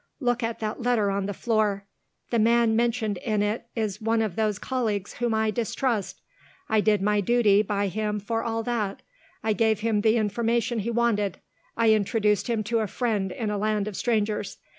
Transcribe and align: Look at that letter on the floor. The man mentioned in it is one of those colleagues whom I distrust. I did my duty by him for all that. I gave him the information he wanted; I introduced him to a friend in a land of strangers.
Look 0.19 0.41
at 0.41 0.57
that 0.61 0.81
letter 0.81 1.11
on 1.11 1.27
the 1.27 1.31
floor. 1.33 1.85
The 2.31 2.39
man 2.39 2.75
mentioned 2.75 3.17
in 3.17 3.43
it 3.43 3.67
is 3.75 4.01
one 4.01 4.23
of 4.23 4.35
those 4.35 4.57
colleagues 4.57 5.13
whom 5.17 5.35
I 5.35 5.51
distrust. 5.51 6.21
I 6.67 6.81
did 6.81 7.03
my 7.03 7.21
duty 7.21 7.61
by 7.61 7.85
him 7.87 8.19
for 8.19 8.41
all 8.41 8.63
that. 8.63 9.03
I 9.43 9.53
gave 9.53 9.81
him 9.81 10.01
the 10.01 10.17
information 10.17 10.79
he 10.79 10.89
wanted; 10.89 11.37
I 11.77 11.93
introduced 11.93 12.47
him 12.47 12.63
to 12.63 12.79
a 12.79 12.87
friend 12.87 13.31
in 13.31 13.51
a 13.51 13.59
land 13.59 13.87
of 13.87 13.95
strangers. 13.95 14.57